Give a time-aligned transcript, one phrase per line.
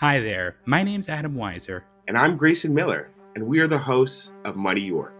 [0.00, 1.84] Hi there, my name's Adam Weiser.
[2.06, 5.14] And I'm Grayson Miller, and we are the hosts of Muddy York.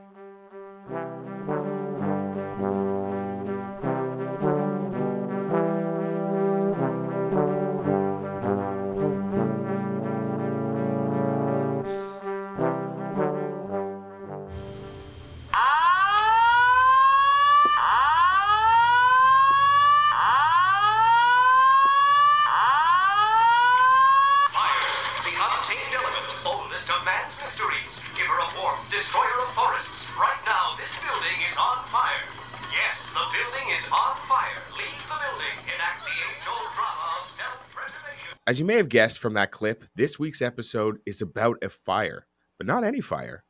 [38.48, 42.28] As you may have guessed from that clip, this week's episode is about a fire,
[42.59, 43.42] but not any fire.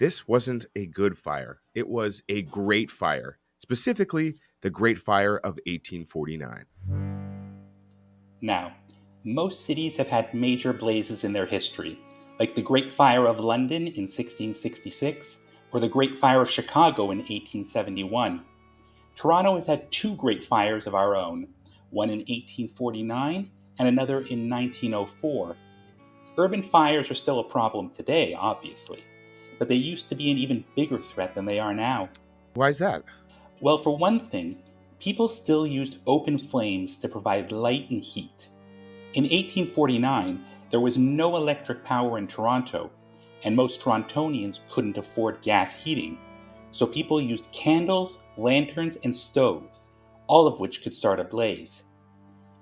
[0.00, 5.60] This wasn't a good fire, it was a great fire, specifically the Great Fire of
[5.66, 6.64] 1849.
[8.40, 8.74] Now,
[9.22, 11.96] most cities have had major blazes in their history,
[12.40, 17.18] like the Great Fire of London in 1666 or the Great Fire of Chicago in
[17.18, 18.44] 1871.
[19.14, 21.46] Toronto has had two great fires of our own,
[21.90, 25.56] one in 1849 and another in 1904.
[26.38, 29.04] Urban fires are still a problem today, obviously,
[29.58, 32.08] but they used to be an even bigger threat than they are now.
[32.54, 33.02] Why is that?
[33.60, 34.56] Well, for one thing,
[34.98, 38.48] people still used open flames to provide light and heat.
[39.14, 42.90] In 1849, there was no electric power in Toronto,
[43.44, 46.18] and most Torontonians couldn't afford gas heating,
[46.70, 49.96] so people used candles, lanterns, and stoves,
[50.28, 51.84] all of which could start a blaze.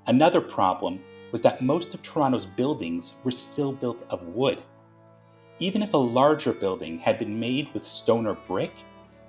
[0.06, 4.62] Another problem was that most of Toronto's buildings were still built of wood.
[5.58, 8.72] Even if a larger building had been made with stone or brick,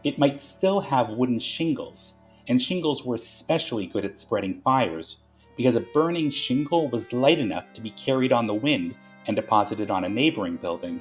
[0.03, 5.17] it might still have wooden shingles, and shingles were especially good at spreading fires
[5.58, 8.95] because a burning shingle was light enough to be carried on the wind
[9.28, 11.00] and deposited on a neighboring building.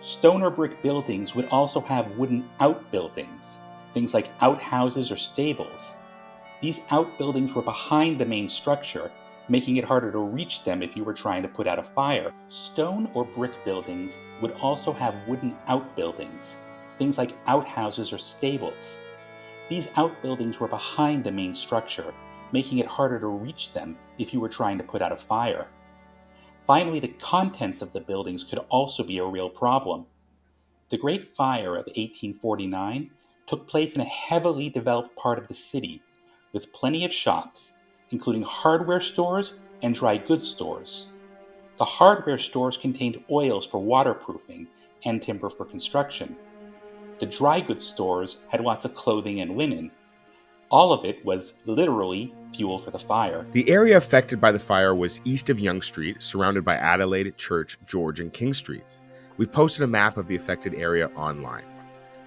[0.00, 3.58] Stone or brick buildings would also have wooden outbuildings,
[3.92, 5.96] things like outhouses or stables.
[6.60, 9.10] These outbuildings were behind the main structure,
[9.48, 12.32] making it harder to reach them if you were trying to put out a fire.
[12.48, 16.58] Stone or brick buildings would also have wooden outbuildings,
[16.98, 19.00] things like outhouses or stables.
[19.68, 22.14] These outbuildings were behind the main structure,
[22.52, 25.66] making it harder to reach them if you were trying to put out a fire.
[26.66, 30.06] Finally, the contents of the buildings could also be a real problem.
[30.88, 33.10] The Great Fire of 1849
[33.46, 36.02] took place in a heavily developed part of the city,
[36.54, 37.74] with plenty of shops,
[38.10, 41.12] including hardware stores and dry goods stores.
[41.76, 44.68] The hardware stores contained oils for waterproofing
[45.04, 46.36] and timber for construction.
[47.18, 49.90] The dry goods stores had lots of clothing and linen.
[50.70, 53.44] All of it was literally fuel for the fire.
[53.52, 57.76] The area affected by the fire was east of Yonge Street, surrounded by Adelaide, Church,
[57.86, 59.00] George, and King Streets.
[59.36, 61.64] We posted a map of the affected area online.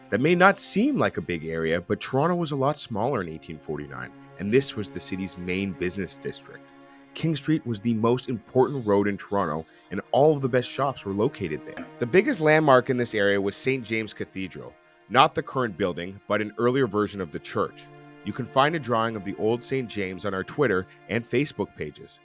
[0.09, 3.28] That may not seem like a big area, but Toronto was a lot smaller in
[3.28, 4.09] 1849,
[4.40, 6.72] and this was the city's main business district.
[7.13, 11.03] King Street was the most important road in Toronto, and all of the best shops
[11.03, 11.85] were located there.
[12.00, 13.84] The biggest landmark in this area was St.
[13.84, 14.73] James Cathedral,
[15.09, 17.84] not the current building, but an earlier version of the church.
[18.24, 19.89] You can find a drawing of the old St.
[19.89, 22.19] James on our Twitter and Facebook pages.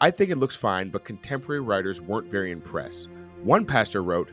[0.00, 3.08] I think it looks fine, but contemporary writers weren't very impressed.
[3.42, 4.30] One pastor wrote,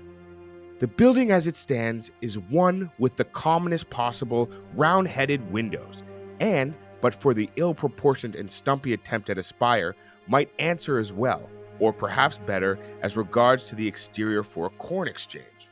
[0.82, 6.02] The building as it stands is one with the commonest possible round headed windows,
[6.40, 9.96] and, but for the ill proportioned and stumpy attempt at a spire,
[10.28, 11.48] might answer as well,
[11.78, 15.70] or perhaps better, as regards to the exterior for a corn exchange.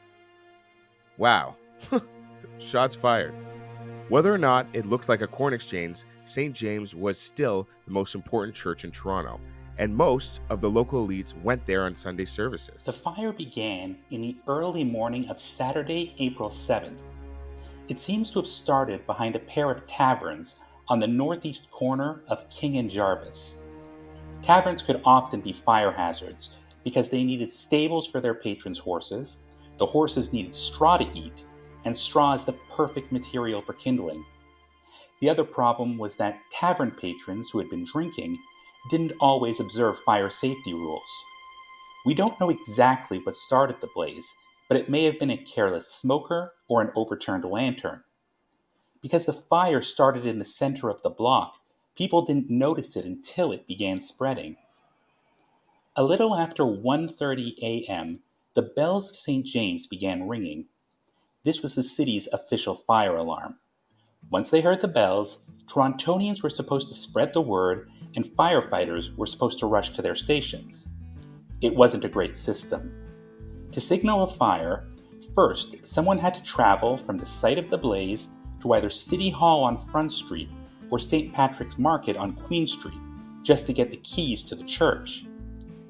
[1.18, 1.56] Wow.
[2.60, 3.34] Shots fired.
[4.10, 6.54] Whether or not it looked like a corn exchange, St.
[6.54, 9.40] James was still the most important church in Toronto,
[9.80, 12.84] and most of the local elites went there on Sunday services.
[12.84, 17.00] The fire began in the early morning of Saturday, April 7th.
[17.88, 20.60] It seems to have started behind a pair of taverns
[20.90, 23.64] on the northeast corner of King and Jarvis.
[24.42, 29.40] Taverns could often be fire hazards because they needed stables for their patrons' horses,
[29.78, 31.46] the horses needed straw to eat,
[31.86, 34.26] and straw is the perfect material for kindling.
[35.22, 38.38] The other problem was that tavern patrons who had been drinking
[38.90, 41.24] didn't always observe fire safety rules.
[42.06, 44.34] We don't know exactly what started the blaze,
[44.68, 48.04] but it may have been a careless smoker or an overturned lantern.
[49.02, 51.56] Because the fire started in the center of the block,
[51.96, 54.58] people didn't notice it until it began spreading.
[55.96, 58.20] A little after 1:30 a.m.,
[58.54, 59.46] the bells of St.
[59.46, 60.66] James began ringing.
[61.44, 63.60] This was the city's official fire alarm.
[64.30, 69.26] Once they heard the bells, Torontonians were supposed to spread the word and firefighters were
[69.26, 70.90] supposed to rush to their stations.
[71.62, 72.94] it wasn't a great system.
[73.72, 74.88] To signal a fire,
[75.36, 78.30] first someone had to travel from the site of the blaze
[78.62, 80.50] to either City Hall on Front Street
[80.90, 81.34] or St.
[81.34, 83.00] Patrick's Market on Queen Street
[83.44, 85.26] just to get the keys to the church.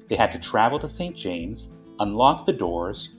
[0.08, 1.16] They had to travel to St.
[1.16, 1.70] James,
[2.00, 3.10] unlock the doors,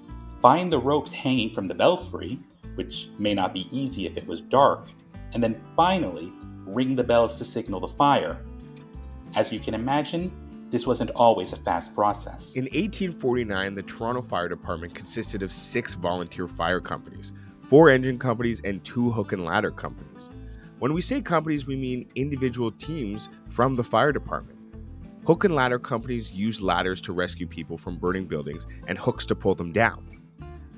[0.41, 2.39] find the ropes hanging from the belfry,
[2.75, 4.89] which may not be easy if it was dark,
[5.33, 6.31] and then finally
[6.65, 8.39] ring the bells to signal the fire.
[9.33, 10.29] As you can imagine,
[10.71, 12.55] this wasn't always a fast process.
[12.55, 17.31] In 1849, the Toronto Fire Department consisted of six volunteer fire companies,
[17.61, 20.29] four engine companies, and two hook and ladder companies.
[20.79, 24.59] When we say companies, we mean individual teams from the fire department.
[25.25, 29.35] Hook and ladder companies use ladders to rescue people from burning buildings and hooks to
[29.35, 30.05] pull them down.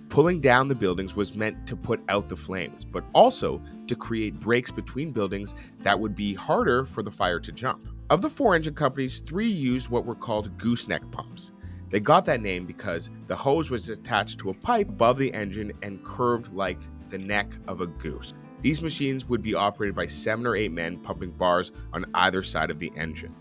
[0.09, 4.39] Pulling down the buildings was meant to put out the flames, but also to create
[4.39, 7.87] breaks between buildings that would be harder for the fire to jump.
[8.09, 11.51] Of the four engine companies, three used what were called gooseneck pumps.
[11.89, 15.71] They got that name because the hose was attached to a pipe above the engine
[15.81, 16.79] and curved like
[17.09, 18.33] the neck of a goose.
[18.61, 22.71] These machines would be operated by seven or eight men pumping bars on either side
[22.71, 23.33] of the engine.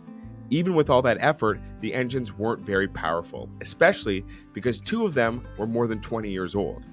[0.51, 5.43] Even with all that effort, the engines weren't very powerful, especially because two of them
[5.59, 6.85] were more than 20 years old.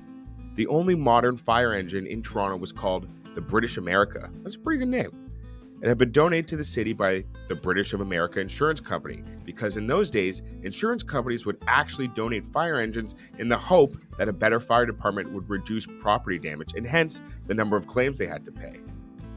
[0.56, 4.30] The only modern fire engine in Toronto was called the British America.
[4.44, 5.29] That's a pretty good name.
[5.82, 9.78] It had been donated to the city by the British of America Insurance Company because
[9.78, 14.34] in those days, insurance companies would actually donate fire engines in the hope that a
[14.34, 18.44] better fire department would reduce property damage and hence the number of claims they had
[18.44, 18.82] to pay.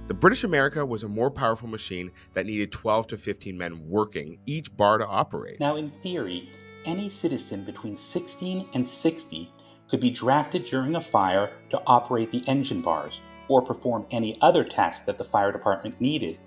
[0.08, 4.36] The British America was a more powerful machine that needed 12 to 15 men working
[4.44, 5.60] each bar to operate.
[5.60, 6.50] Now, in theory,
[6.84, 9.48] any citizen between 16 and 60
[9.88, 14.64] could be drafted during a fire to operate the engine bars or perform any other
[14.64, 16.38] task that the fire department needed.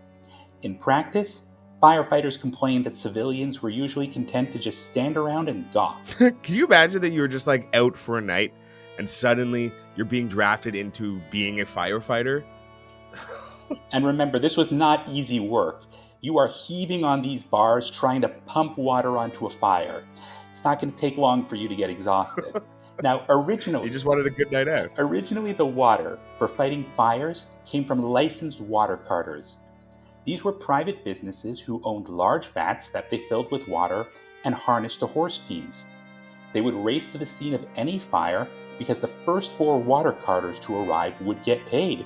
[0.63, 1.50] In practice,
[1.81, 6.03] firefighters complained that civilians were usually content to just stand around and gawk.
[6.18, 8.53] Can you imagine that you were just like out for a night
[8.97, 12.44] and suddenly you're being drafted into being a firefighter?
[13.91, 15.86] And remember, this was not easy work.
[16.21, 20.03] You are heaving on these bars trying to pump water onto a fire.
[20.51, 22.62] It's not going to take long for you to get exhausted.
[23.03, 24.92] now, originally, You just wanted a good night out.
[24.97, 29.57] originally the water for fighting fires came from licensed water carters.
[30.25, 34.07] These were private businesses who owned large vats that they filled with water
[34.44, 35.88] and harnessed to horse teams.
[36.53, 38.47] They would race to the scene of any fire
[38.80, 42.06] because the first four water carters to arrive would get paid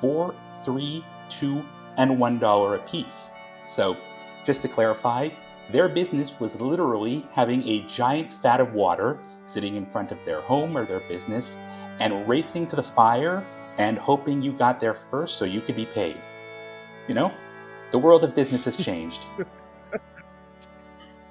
[0.00, 0.34] four,
[0.64, 1.64] three, two,
[1.96, 3.30] and one dollar apiece.
[3.66, 3.96] So,
[4.44, 5.28] just to clarify,
[5.72, 10.40] their business was literally having a giant vat of water sitting in front of their
[10.40, 11.58] home or their business
[11.98, 13.44] and racing to the fire
[13.78, 16.18] and hoping you got there first so you could be paid.
[17.08, 17.32] You know,
[17.90, 19.26] the world of business has changed.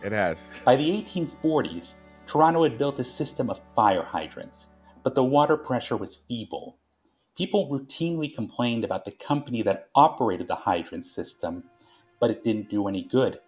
[0.01, 0.39] It has.
[0.63, 1.95] By the 1840s,
[2.25, 4.67] Toronto had built a system of fire hydrants,
[5.03, 6.77] but the water pressure was feeble.
[7.35, 11.63] People routinely complained about the company that operated the hydrant system,
[12.19, 13.39] but it didn't do any good.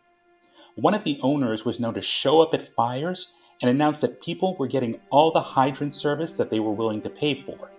[0.75, 4.55] One of the owners was known to show up at fires and announce that people
[4.57, 7.71] were getting all the hydrant service that they were willing to pay for.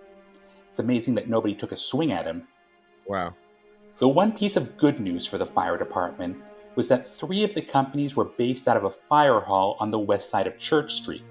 [0.69, 2.47] It's amazing that nobody took a swing at him.
[3.07, 3.33] Wow.
[3.97, 6.37] The one piece of good news for the fire department
[6.75, 9.99] was that three of the companies were based out of a fire hall on the
[9.99, 11.23] west side of Church Street,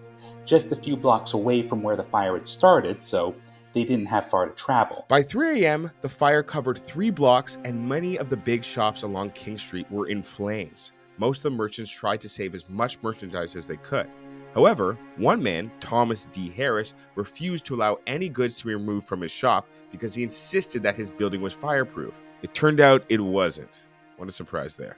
[0.44, 3.34] just a few blocks away from where the fire had started, so
[3.72, 5.04] they didn't have far to travel.
[5.08, 9.30] By 3 a.m., the fire covered three blocks, and many of the big shops along
[9.30, 10.92] King Street were in flames.
[11.18, 14.08] Most of the merchants tried to save as much merchandise as they could.
[14.54, 16.50] However, one man, Thomas D.
[16.50, 20.82] Harris, refused to allow any goods to be removed from his shop because he insisted
[20.82, 22.22] that his building was fireproof.
[22.42, 23.84] It turned out it wasn't.
[24.16, 24.96] What a surprise there.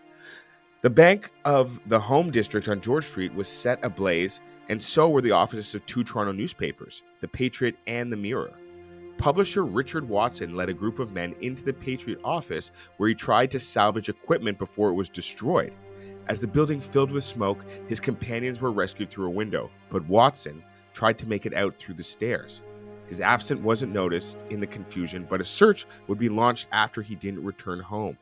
[0.82, 5.22] The bank of the Home District on George Street was set ablaze, and so were
[5.22, 8.52] the offices of two Toronto newspapers, The Patriot and The Mirror.
[9.16, 13.50] Publisher Richard Watson led a group of men into the Patriot office where he tried
[13.52, 15.72] to salvage equipment before it was destroyed.
[16.26, 20.64] As the building filled with smoke, his companions were rescued through a window, but Watson
[20.94, 22.62] tried to make it out through the stairs.
[23.06, 27.14] His absence wasn't noticed in the confusion, but a search would be launched after he
[27.14, 28.16] didn't return home.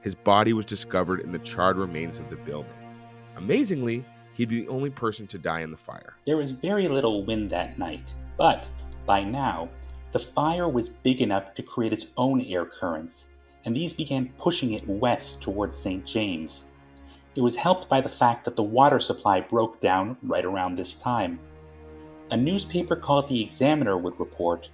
[0.00, 2.72] His body was discovered in the charred remains of the building.
[3.36, 6.14] Amazingly, he'd be the only person to die in the fire.
[6.26, 8.68] There was very little wind that night, but
[9.06, 9.68] by now,
[10.10, 13.28] the fire was big enough to create its own air currents,
[13.64, 16.04] and these began pushing it west towards St.
[16.04, 16.72] James.
[17.34, 20.94] It was helped by the fact that the water supply broke down right around this
[20.94, 21.40] time.
[22.30, 24.70] A newspaper called The Examiner would report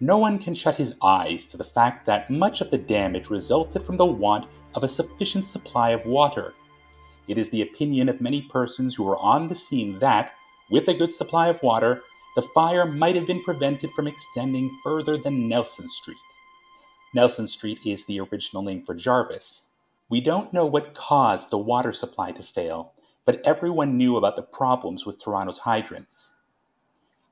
[0.00, 3.82] No one can shut his eyes to the fact that much of the damage resulted
[3.82, 6.54] from the want of a sufficient supply of water.
[7.26, 10.32] it is the opinion of many persons who were on the scene that,
[10.70, 12.02] with a good supply of water,
[12.36, 16.16] the fire might have been prevented from extending further than Nelson Street.
[17.14, 19.67] Nelson Street is the original name for Jarvis.
[20.10, 22.94] We don't know what caused the water supply to fail,
[23.26, 26.36] but everyone knew about the problems with Toronto's hydrants.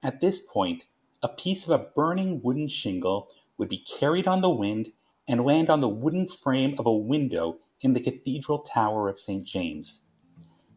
[0.03, 0.87] At this point,
[1.23, 4.93] a piece of a burning wooden shingle would be carried on the wind
[5.27, 9.47] and land on the wooden frame of a window in the cathedral tower of St.
[9.47, 10.09] James.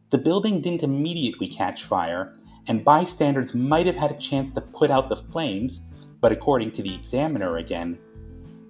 [0.08, 2.34] The building didn't immediately catch fire,
[2.66, 5.86] and bystanders might have had a chance to put out the flames,
[6.22, 7.98] but according to the examiner again,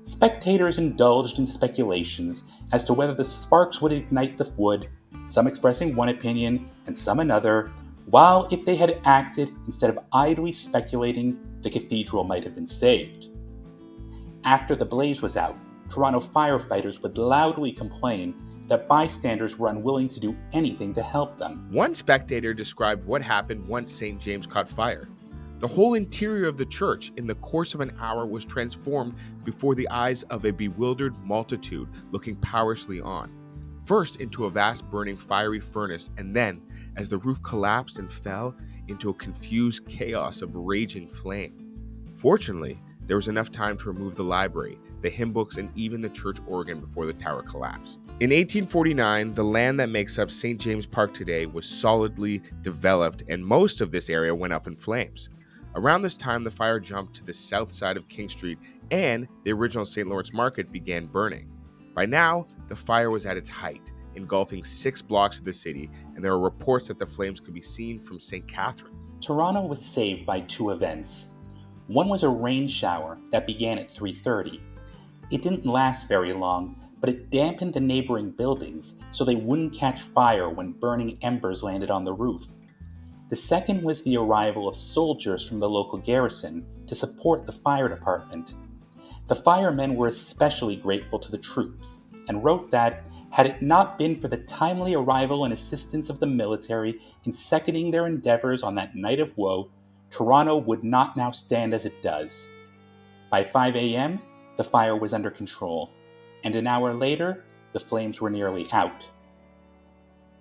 [0.04, 4.88] spectators indulged in speculations as to whether the sparks would ignite the wood,
[5.28, 7.70] some expressing one opinion and some another,
[8.06, 13.28] while if they had acted instead of idly speculating, the cathedral might have been saved.
[14.44, 15.56] After the blaze was out,
[15.88, 18.34] Toronto firefighters would loudly complain
[18.68, 21.68] that bystanders were unwilling to do anything to help them.
[21.70, 24.20] One spectator described what happened once St.
[24.20, 25.08] James caught fire.
[25.60, 29.14] The whole interior of the church, in the course of an hour, was transformed
[29.44, 33.30] before the eyes of a bewildered multitude looking powerlessly on.
[33.84, 36.62] First into a vast burning fiery furnace, and then,
[36.96, 38.54] as the roof collapsed and fell,
[38.88, 41.52] into a confused chaos of raging flame.
[42.16, 46.08] Fortunately, there was enough time to remove the library, the hymn books, and even the
[46.08, 48.00] church organ before the tower collapsed.
[48.20, 50.58] In 1849, the land that makes up St.
[50.58, 55.28] James Park today was solidly developed, and most of this area went up in flames.
[55.76, 58.58] Around this time, the fire jumped to the south side of King Street,
[58.90, 60.08] and the original St.
[60.08, 61.48] Lawrence Market began burning.
[61.94, 66.24] By now, the fire was at its height, engulfing six blocks of the city, and
[66.24, 68.46] there are reports that the flames could be seen from St.
[68.48, 69.14] Catharines.
[69.20, 71.38] Toronto was saved by two events.
[71.86, 74.60] One was a rain shower that began at 3:30.
[75.30, 80.02] It didn't last very long, but it dampened the neighboring buildings so they wouldn't catch
[80.02, 82.46] fire when burning embers landed on the roof.
[83.30, 87.88] The second was the arrival of soldiers from the local garrison to support the fire
[87.88, 88.54] department.
[89.28, 94.20] The firemen were especially grateful to the troops and wrote that, had it not been
[94.20, 98.96] for the timely arrival and assistance of the military in seconding their endeavors on that
[98.96, 99.70] night of woe,
[100.10, 102.48] Toronto would not now stand as it does.
[103.30, 104.20] By 5 a.m.,
[104.56, 105.90] the fire was under control,
[106.42, 107.44] and an hour later,
[107.74, 109.08] the flames were nearly out.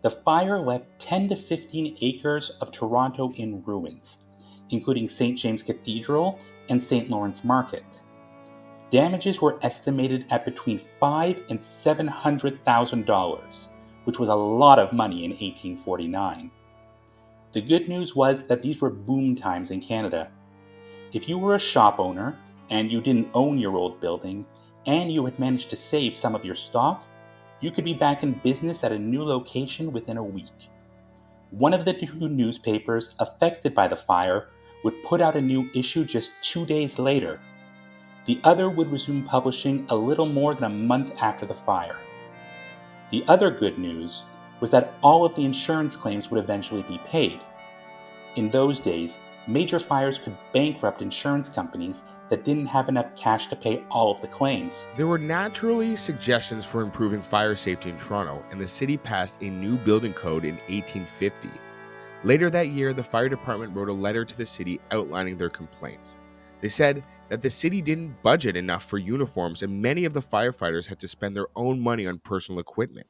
[0.02, 4.26] The fire left 10 to 15 acres of Toronto in ruins,
[4.70, 5.38] including St.
[5.38, 6.40] James Cathedral
[6.70, 7.10] and St.
[7.10, 8.04] Lawrence Market.
[8.92, 13.68] Damages were estimated at between five and seven hundred thousand dollars,
[14.06, 16.50] which was a lot of money in 1849.
[17.52, 20.32] The good news was that these were boom times in Canada.
[21.12, 22.38] If you were a shop owner
[22.70, 24.46] and you didn't own your old building,
[24.86, 27.04] and you had managed to save some of your stock,
[27.62, 30.70] you could be back in business at a new location within a week.
[31.52, 34.48] One of the two newspapers affected by the fire
[34.84, 37.40] would put out a new issue just two days later.
[38.26, 41.98] The other would resume publishing a little more than a month after the fire.
[43.10, 44.24] The other good news
[44.60, 47.40] was that all of the insurance claims would eventually be paid.
[48.36, 53.56] In those days, major fires could bankrupt insurance companies that didn't have enough cash to
[53.56, 54.92] pay all of the claims.
[54.96, 59.50] There were naturally suggestions for improving fire safety in Toronto, and the city passed a
[59.50, 61.50] new building code in 1850.
[62.24, 66.18] Later that year, the fire department wrote a letter to the city outlining their complaints.
[66.62, 70.88] They said that the city didn't budget enough for uniforms, and many of the firefighters
[70.88, 73.08] had to spend their own money on personal equipment.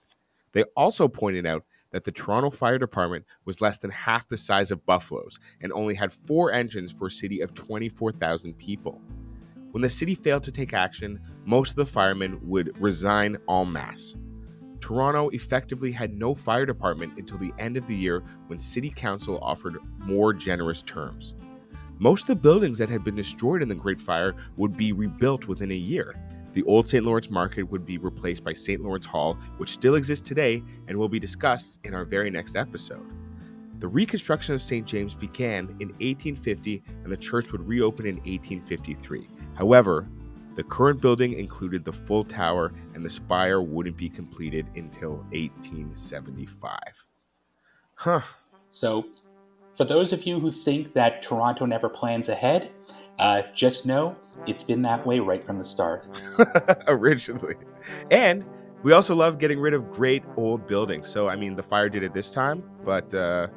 [0.52, 4.72] They also pointed out that the Toronto Fire Department was less than half the size
[4.72, 9.02] of Buffalo's and only had four engines for a city of 24,000 people.
[9.72, 14.16] When the city failed to take action, most of the firemen would resign en masse.
[14.82, 19.38] Toronto effectively had no fire department until the end of the year when City Council
[19.42, 21.36] offered more generous terms.
[22.00, 25.48] Most of the buildings that had been destroyed in the Great Fire would be rebuilt
[25.48, 26.16] within a year,
[26.54, 27.06] the old St.
[27.06, 28.82] Lawrence Market would be replaced by St.
[28.82, 33.06] Lawrence Hall, which still exists today and will be discussed in our very next episode.
[33.80, 34.86] The reconstruction of St.
[34.86, 39.30] James began in 1850 and the church would reopen in 1853.
[39.56, 40.08] However,
[40.56, 46.80] the current building included the full tower and the spire wouldn't be completed until 1875.
[47.96, 48.22] Huh.
[48.70, 49.08] So,
[49.76, 52.72] for those of you who think that Toronto never plans ahead,
[53.20, 54.16] uh, just know
[54.48, 56.08] it's been that way right from the start.
[56.88, 57.56] Originally.
[58.10, 58.46] And
[58.84, 61.10] we also love getting rid of great old buildings.
[61.10, 63.48] So, I mean, the fire did it this time, but uh,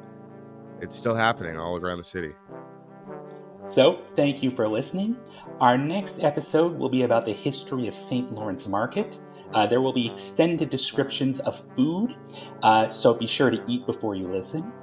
[0.81, 2.33] it's still happening all around the city.
[3.65, 5.15] So, thank you for listening.
[5.61, 8.33] Our next episode will be about the history of St.
[8.33, 9.21] Lawrence Market.
[9.53, 12.17] Uh, there will be extended descriptions of food,
[12.63, 14.73] uh, so be sure to eat before you listen.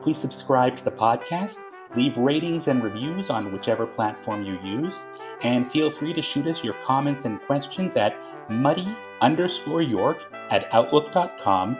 [0.00, 1.58] Please subscribe to the podcast,
[1.96, 5.04] leave ratings and reviews on whichever platform you use,
[5.42, 8.16] and feel free to shoot us your comments and questions at
[8.50, 10.18] muddy underscore York
[10.50, 11.76] at outlook.com,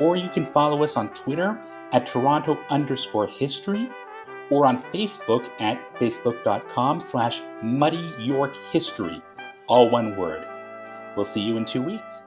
[0.00, 1.60] or you can follow us on Twitter
[1.92, 3.90] at Toronto underscore history
[4.50, 9.22] or on Facebook at facebook.com slash muddy York history,
[9.68, 10.46] all one word.
[11.16, 12.24] We'll see you in two weeks.